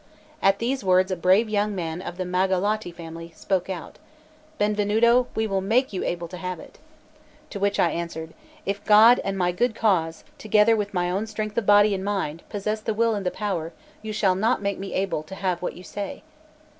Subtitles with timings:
[0.41, 3.99] At these words a brave young man of the Magalotti family spoke out:
[4.57, 6.79] "Benvenuto, we will make you able to have it."
[7.51, 8.33] To which I answered:
[8.65, 12.41] "If God and my good cause, together with my own strength of body and mind,
[12.49, 15.75] possess the will and the power, you shall not make me able to have what
[15.77, 16.23] you say."